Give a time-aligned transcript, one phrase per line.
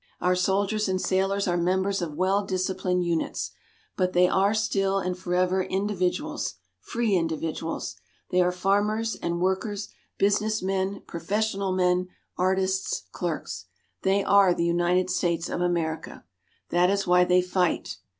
[0.19, 3.51] Our soldiers and sailors are members of well disciplined units.
[3.95, 7.97] But they are still and forever individuals free individuals.
[8.31, 13.65] They are farmers, and workers, businessmen, professional men, artists, clerks.
[14.01, 16.23] They are the United States of America.
[16.71, 17.97] That is why they fight.